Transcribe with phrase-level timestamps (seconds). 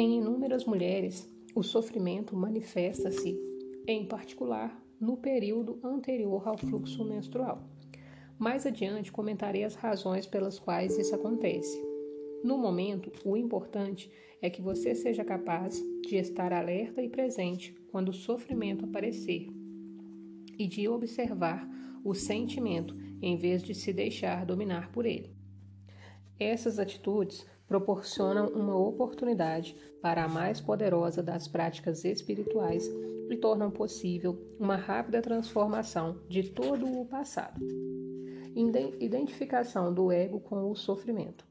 [0.00, 3.36] Em inúmeras mulheres, o sofrimento manifesta-se,
[3.84, 7.68] em particular, no período anterior ao fluxo menstrual.
[8.38, 11.84] Mais adiante comentarei as razões pelas quais isso acontece.
[12.44, 14.08] No momento, o importante
[14.40, 19.48] é que você seja capaz de estar alerta e presente quando o sofrimento aparecer
[20.56, 21.68] e de observar
[22.04, 25.34] o sentimento em vez de se deixar dominar por ele.
[26.38, 32.90] Essas atitudes proporcionam uma oportunidade para a mais poderosa das práticas espirituais
[33.30, 37.60] e tornam possível uma rápida transformação de todo o passado.
[38.98, 41.46] Identificação do ego com o sofrimento.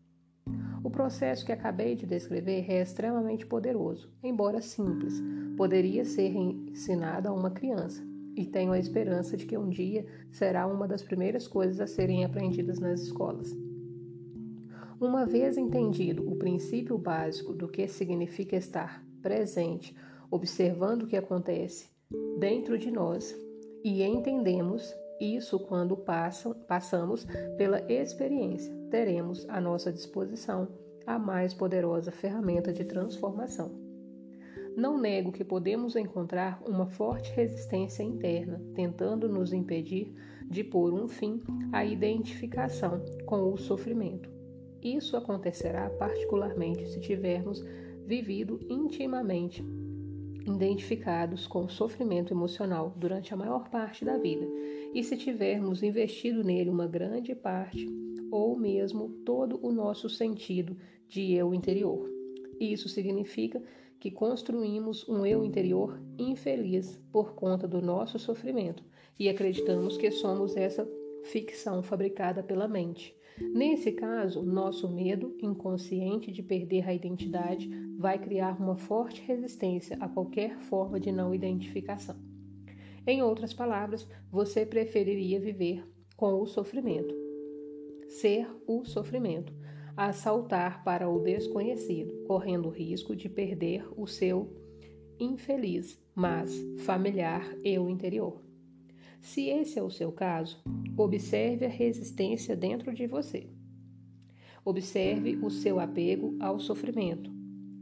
[0.84, 5.22] O processo que acabei de descrever é extremamente poderoso, embora simples.
[5.55, 8.02] Poderia ser ensinado a uma criança,
[8.36, 12.23] e tenho a esperança de que um dia será uma das primeiras coisas a serem
[12.23, 13.55] aprendidas nas escolas.
[15.00, 19.95] Uma vez entendido o princípio básico do que significa estar presente,
[20.31, 21.88] observando o que acontece
[22.39, 23.36] dentro de nós,
[23.84, 30.67] e entendemos isso quando passam, passamos pela experiência, teremos à nossa disposição
[31.06, 33.72] a mais poderosa ferramenta de transformação.
[34.76, 40.14] Não nego que podemos encontrar uma forte resistência interna, tentando nos impedir
[40.50, 44.36] de pôr um fim à identificação com o sofrimento.
[44.81, 47.64] Isso acontecerá particularmente se tivermos
[48.06, 49.64] vivido intimamente
[50.45, 54.48] identificados com o sofrimento emocional durante a maior parte da vida
[54.94, 57.86] e se tivermos investido nele uma grande parte
[58.31, 62.09] ou mesmo todo o nosso sentido de eu interior.
[62.59, 63.61] Isso significa
[64.00, 68.83] que construímos um eu interior infeliz por conta do nosso sofrimento
[69.20, 70.88] e acreditamos que somos essa
[71.23, 73.16] ficção fabricada pela mente.
[73.40, 80.10] Nesse caso, nosso medo inconsciente de perder a identidade vai criar uma forte resistência a
[80.10, 82.16] qualquer forma de não identificação.
[83.06, 87.16] Em outras palavras, você preferiria viver com o sofrimento,
[88.10, 89.54] ser o sofrimento,
[89.95, 94.52] a saltar para o desconhecido, correndo o risco de perder o seu
[95.20, 98.46] infeliz, mas familiar eu interior.
[99.22, 100.61] Se esse é o seu caso,
[100.95, 103.48] observe a resistência dentro de você.
[104.64, 107.32] Observe o seu apego ao sofrimento.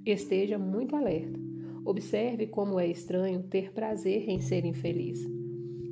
[0.05, 1.39] Esteja muito alerta.
[1.83, 5.19] Observe como é estranho ter prazer em ser infeliz.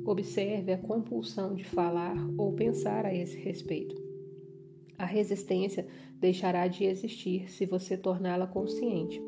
[0.04, 4.00] Observe a compulsão de falar ou pensar a esse respeito.
[4.98, 5.86] A resistência
[6.20, 9.20] deixará de existir se você torná-la consciente.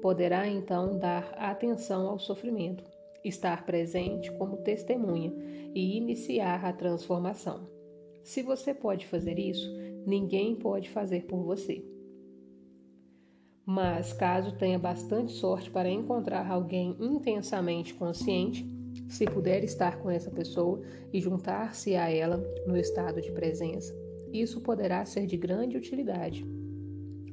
[0.00, 2.89] Poderá então dar atenção ao sofrimento
[3.24, 5.32] estar presente como testemunha
[5.74, 7.68] e iniciar a transformação.
[8.22, 9.70] Se você pode fazer isso,
[10.06, 11.84] ninguém pode fazer por você.
[13.64, 18.66] Mas caso tenha bastante sorte para encontrar alguém intensamente consciente,
[19.08, 20.82] se puder estar com essa pessoa
[21.12, 22.36] e juntar-se a ela
[22.66, 23.94] no estado de presença,
[24.32, 26.44] isso poderá ser de grande utilidade,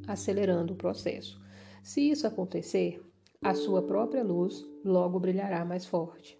[0.07, 1.39] acelerando o processo.
[1.83, 3.01] Se isso acontecer,
[3.41, 6.37] a sua própria luz logo brilhará mais forte.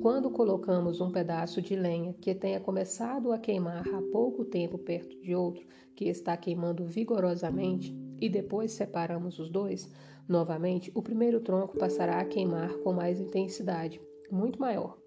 [0.00, 5.20] Quando colocamos um pedaço de lenha que tenha começado a queimar há pouco tempo perto
[5.20, 9.88] de outro que está queimando vigorosamente e depois separamos os dois,
[10.28, 14.00] novamente o primeiro tronco passará a queimar com mais intensidade,
[14.30, 14.98] muito maior.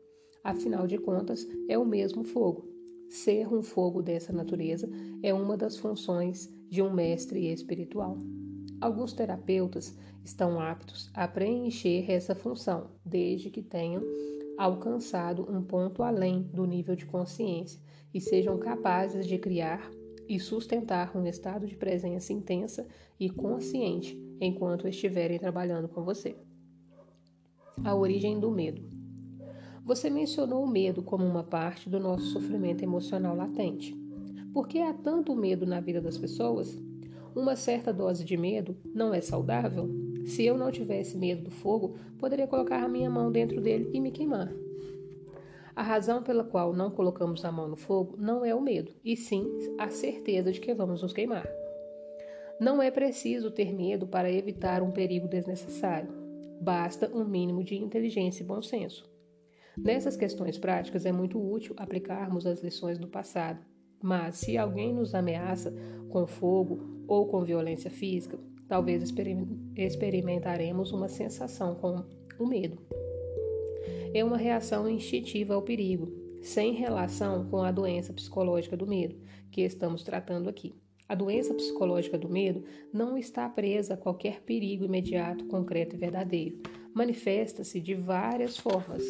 [0.44, 2.66] Afinal de contas, é o mesmo fogo.
[3.09, 4.90] Ser um fogo dessa natureza
[5.22, 8.18] é uma das funções de um mestre espiritual.
[8.81, 14.03] Alguns terapeutas estão aptos a preencher essa função, desde que tenham
[14.57, 17.79] alcançado um ponto além do nível de consciência
[18.13, 19.89] e sejam capazes de criar
[20.28, 22.88] e sustentar um estado de presença intensa
[23.19, 26.35] e consciente enquanto estiverem trabalhando com você.
[27.84, 28.81] A origem do medo.
[29.84, 33.97] Você mencionou o medo como uma parte do nosso sofrimento emocional latente.
[34.53, 36.77] Por que há tanto medo na vida das pessoas?
[37.36, 39.90] Uma certa dose de medo não é saudável?
[40.26, 44.00] Se eu não tivesse medo do fogo, poderia colocar a minha mão dentro dele e
[44.00, 44.52] me queimar.
[45.76, 49.16] A razão pela qual não colocamos a mão no fogo não é o medo, e
[49.16, 49.48] sim
[49.78, 51.48] a certeza de que vamos nos queimar.
[52.60, 56.12] Não é preciso ter medo para evitar um perigo desnecessário.
[56.60, 59.10] Basta um mínimo de inteligência e bom senso.
[59.78, 63.66] Nessas questões práticas é muito útil aplicarmos as lições do passado.
[64.01, 65.74] Mas se alguém nos ameaça
[66.10, 69.04] com fogo ou com violência física, talvez
[69.75, 72.04] experimentaremos uma sensação com
[72.40, 72.78] o medo.
[74.13, 76.12] É uma reação instintiva ao perigo,
[76.42, 79.16] sem relação com a doença psicológica do medo
[79.51, 80.75] que estamos tratando aqui.
[81.07, 82.63] A doença psicológica do medo
[82.94, 86.62] não está presa a qualquer perigo imediato, concreto e verdadeiro.
[86.94, 89.04] Manifesta-se de várias formas,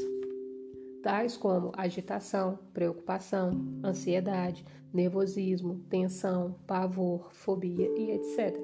[1.01, 3.51] tais como agitação, preocupação,
[3.83, 8.57] ansiedade, nervosismo, tensão, pavor, fobia e etc.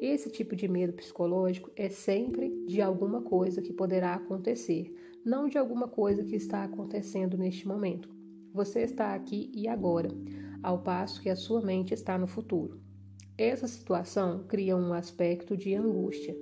[0.00, 4.94] Esse tipo de medo psicológico é sempre de alguma coisa que poderá acontecer,
[5.24, 8.08] não de alguma coisa que está acontecendo neste momento.
[8.54, 10.08] Você está aqui e agora
[10.62, 12.80] ao passo que a sua mente está no futuro.
[13.36, 16.36] Essa situação cria um aspecto de angústia,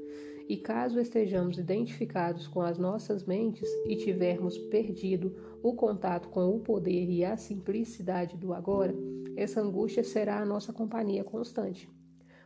[0.48, 6.60] e caso estejamos identificados com as nossas mentes e tivermos perdido o contato com o
[6.60, 8.94] poder e a simplicidade do agora,
[9.36, 11.88] essa angústia será a nossa companhia constante.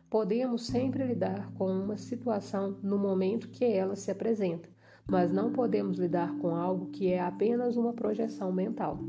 [0.09, 4.67] Podemos sempre lidar com uma situação no momento que ela se apresenta,
[5.07, 8.99] mas não podemos lidar com algo que é apenas uma projeção mental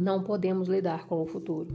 [0.00, 1.68] não podemos lidar com o futuro.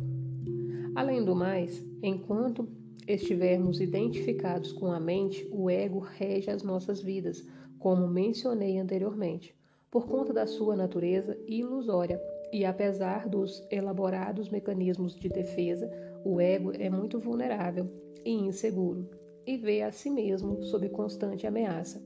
[0.96, 2.68] Além do mais, enquanto
[3.08, 7.46] estivermos identificados com a mente, o ego rege as nossas vidas,
[7.78, 9.56] como mencionei anteriormente,
[9.92, 12.20] por conta da sua natureza ilusória.
[12.52, 15.90] E apesar dos elaborados mecanismos de defesa,
[16.24, 17.90] o ego é muito vulnerável
[18.24, 19.10] e inseguro
[19.46, 22.04] e vê a si mesmo sob constante ameaça.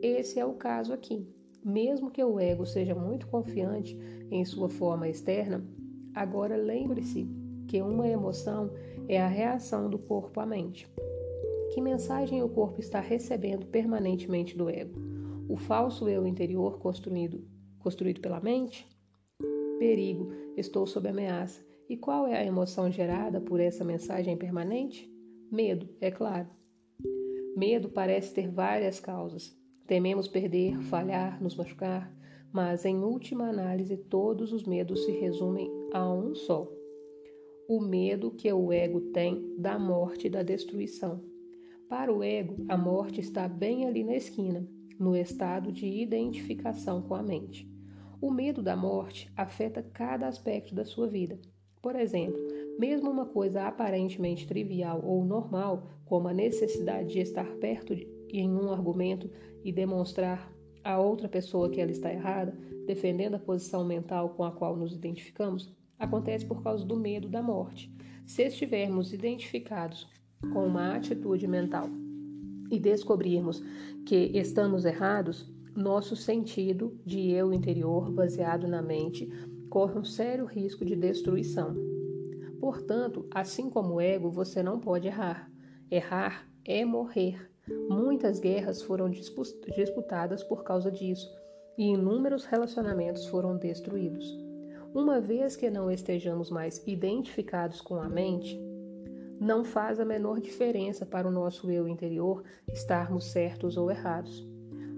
[0.00, 1.26] Esse é o caso aqui.
[1.64, 3.98] Mesmo que o ego seja muito confiante
[4.30, 5.66] em sua forma externa,
[6.14, 7.28] agora lembre-se
[7.66, 8.70] que uma emoção
[9.08, 10.88] é a reação do corpo à mente.
[11.72, 14.98] Que mensagem o corpo está recebendo permanentemente do ego?
[15.48, 17.44] O falso eu interior construído,
[17.78, 18.86] construído pela mente?
[19.78, 21.64] Perigo, estou sob ameaça.
[21.88, 25.08] E qual é a emoção gerada por essa mensagem permanente?
[25.52, 26.48] Medo, é claro.
[27.56, 29.56] Medo parece ter várias causas.
[29.86, 32.12] Tememos perder, falhar, nos machucar,
[32.52, 36.66] mas em última análise todos os medos se resumem a um só:
[37.68, 41.20] o medo que o ego tem da morte e da destruição.
[41.88, 44.66] Para o ego, a morte está bem ali na esquina,
[44.98, 47.68] no estado de identificação com a mente.
[48.20, 51.38] O medo da morte afeta cada aspecto da sua vida.
[51.82, 52.40] Por exemplo,
[52.78, 58.50] mesmo uma coisa aparentemente trivial ou normal, como a necessidade de estar perto de, em
[58.50, 59.30] um argumento
[59.64, 60.52] e demonstrar
[60.82, 64.94] a outra pessoa que ela está errada, defendendo a posição mental com a qual nos
[64.94, 67.92] identificamos, acontece por causa do medo da morte.
[68.24, 70.06] Se estivermos identificados
[70.52, 71.88] com uma atitude mental
[72.70, 73.62] e descobrirmos
[74.04, 79.30] que estamos errados, nosso sentido de eu interior, baseado na mente,
[79.68, 81.76] corre um sério risco de destruição.
[82.58, 85.50] Portanto, assim como o ego, você não pode errar.
[85.90, 87.50] Errar é morrer.
[87.88, 91.30] Muitas guerras foram disputadas por causa disso
[91.76, 94.45] e inúmeros relacionamentos foram destruídos.
[94.96, 98.58] Uma vez que não estejamos mais identificados com a mente,
[99.38, 104.48] não faz a menor diferença para o nosso eu interior estarmos certos ou errados.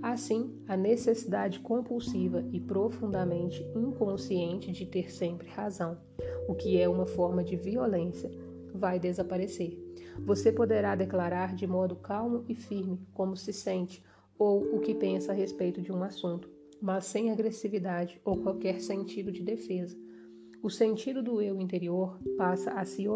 [0.00, 5.98] Assim, a necessidade compulsiva e profundamente inconsciente de ter sempre razão,
[6.46, 8.30] o que é uma forma de violência,
[8.72, 9.76] vai desaparecer.
[10.24, 14.00] Você poderá declarar de modo calmo e firme como se sente
[14.38, 16.48] ou o que pensa a respeito de um assunto,
[16.80, 19.96] mas sem agressividade ou qualquer sentido de defesa.
[20.62, 23.06] O sentido do eu interior passa a se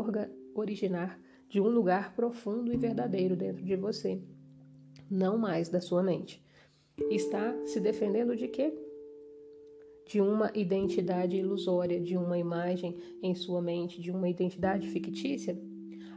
[0.54, 4.22] originar de um lugar profundo e verdadeiro dentro de você,
[5.10, 6.42] não mais da sua mente.
[7.10, 8.72] Está se defendendo de quê?
[10.06, 15.60] De uma identidade ilusória, de uma imagem em sua mente, de uma identidade fictícia?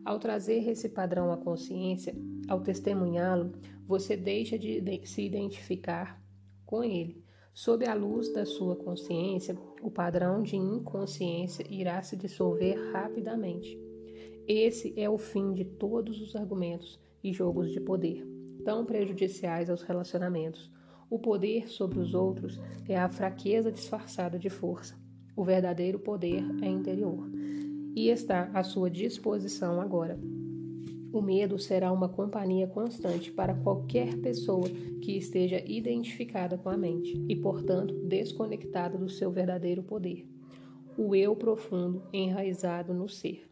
[0.05, 2.15] Ao trazer esse padrão à consciência,
[2.47, 3.51] ao testemunhá-lo,
[3.87, 6.21] você deixa de se identificar
[6.65, 7.24] com ele.
[7.55, 13.79] Sob a luz da sua consciência, o padrão de inconsciência irá se dissolver rapidamente.
[14.45, 18.27] Esse é o fim de todos os argumentos e jogos de poder,
[18.65, 20.69] tão prejudiciais aos relacionamentos.
[21.09, 22.59] O poder sobre os outros
[22.89, 24.99] é a fraqueza disfarçada de força.
[25.33, 27.25] O verdadeiro poder é interior
[27.95, 30.19] e está à sua disposição agora.
[31.15, 34.67] O medo será uma companhia constante para qualquer pessoa
[35.01, 40.27] que esteja identificada com a mente e, portanto, desconectada do seu verdadeiro poder.
[40.97, 43.49] O eu profundo enraizado no ser.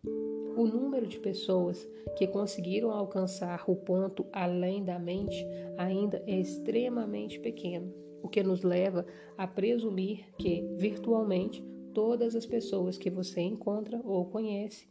[0.58, 7.40] O número de pessoas que conseguiram alcançar o ponto além da mente ainda é extremamente
[7.40, 9.06] pequeno, o que nos leva
[9.38, 14.88] a presumir que, virtualmente, Todas as pessoas que você encontra ou conhece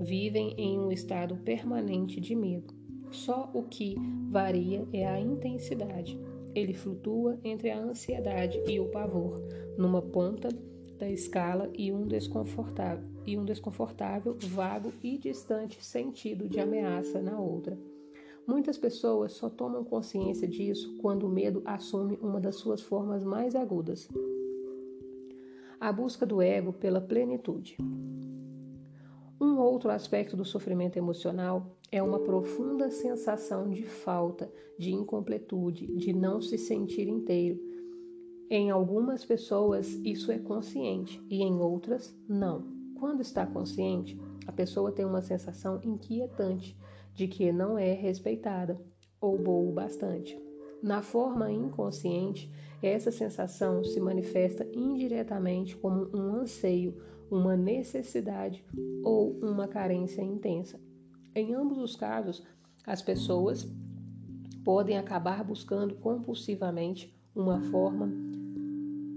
[0.00, 2.74] vivem em um estado permanente de medo.
[3.10, 3.96] Só o que
[4.30, 6.20] varia é a intensidade.
[6.54, 9.40] Ele flutua entre a ansiedade e o pavor,
[9.76, 10.48] numa ponta
[10.98, 17.38] da escala e um desconfortável, e um desconfortável, vago e distante sentido de ameaça na
[17.38, 17.78] outra.
[18.46, 23.54] Muitas pessoas só tomam consciência disso quando o medo assume uma das suas formas mais
[23.54, 24.08] agudas.
[25.78, 27.76] A busca do ego pela plenitude.
[29.40, 36.12] Um outro aspecto do sofrimento emocional é uma profunda sensação de falta, de incompletude, de
[36.12, 37.60] não se sentir inteiro.
[38.50, 42.66] Em algumas pessoas isso é consciente e em outras não.
[42.98, 46.76] Quando está consciente, a pessoa tem uma sensação inquietante
[47.14, 48.80] de que não é respeitada
[49.20, 50.40] ou boa o bastante.
[50.82, 52.50] Na forma inconsciente,
[52.82, 56.96] essa sensação se manifesta indiretamente como um anseio,
[57.30, 58.64] uma necessidade
[59.02, 60.80] ou uma carência intensa.
[61.34, 62.42] Em ambos os casos,
[62.86, 63.68] as pessoas
[64.64, 68.10] podem acabar buscando compulsivamente uma forma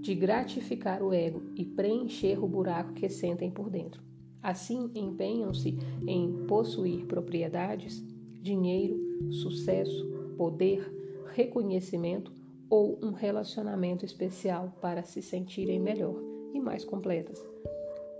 [0.00, 4.02] de gratificar o ego e preencher o buraco que sentem por dentro.
[4.42, 8.04] Assim, empenham-se em possuir propriedades,
[8.40, 8.98] dinheiro,
[9.30, 10.04] sucesso,
[10.36, 10.92] poder,
[11.32, 12.32] reconhecimento
[12.68, 16.16] ou um relacionamento especial para se sentirem melhor
[16.52, 17.40] e mais completas.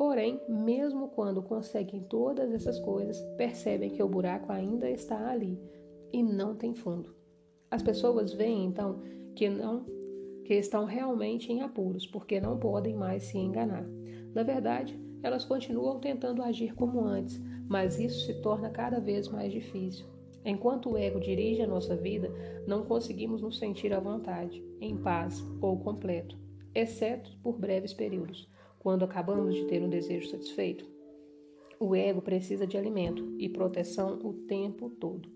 [0.02, 5.56] Porém, mesmo quando conseguem todas essas coisas, percebem que o buraco ainda está ali
[6.12, 7.14] e não tem fundo.
[7.70, 9.00] As pessoas veem então
[9.36, 9.86] que não
[10.44, 13.86] que estão realmente em apuros, porque não podem mais se enganar.
[14.34, 19.52] Na verdade, elas continuam tentando agir como antes, mas isso se torna cada vez mais
[19.52, 20.04] difícil.
[20.44, 22.28] Enquanto o ego dirige a nossa vida,
[22.66, 26.36] não conseguimos nos sentir à vontade, em paz ou completo,
[26.74, 28.50] exceto por breves períodos
[28.82, 30.84] quando acabamos de ter um desejo satisfeito?
[31.78, 35.30] O ego precisa de alimento e proteção o tempo todo.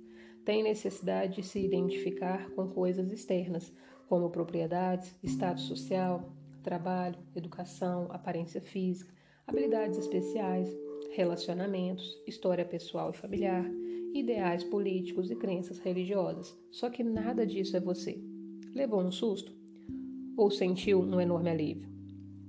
[0.44, 3.72] Tem necessidade de se identificar com coisas externas,
[4.08, 6.28] como propriedades, status social,
[6.60, 9.14] trabalho, educação, aparência física,
[9.46, 10.68] habilidades especiais,
[11.14, 13.64] relacionamentos, história pessoal e familiar,
[14.12, 16.58] ideais políticos e crenças religiosas.
[16.72, 18.20] Só que nada disso é você.
[18.74, 19.52] Levou um susto?
[20.36, 21.95] Ou sentiu um enorme alívio?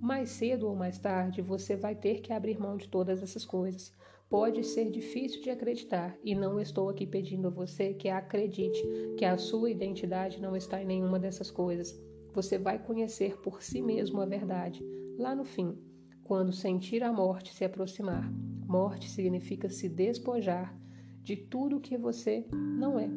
[0.01, 3.91] Mais cedo ou mais tarde, você vai ter que abrir mão de todas essas coisas.
[4.29, 8.81] Pode ser difícil de acreditar, e não estou aqui pedindo a você que acredite
[9.17, 11.97] que a sua identidade não está em nenhuma dessas coisas.
[12.33, 14.83] Você vai conhecer por si mesmo a verdade,
[15.17, 15.77] lá no fim,
[16.23, 18.29] quando sentir a morte se aproximar.
[18.67, 20.77] Morte significa se despojar
[21.23, 23.09] de tudo que você não é.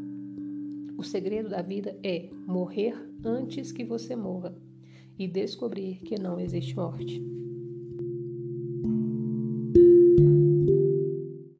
[0.96, 2.94] O segredo da vida é morrer
[3.24, 4.54] antes que você morra
[5.20, 7.22] e descobrir que não existe morte.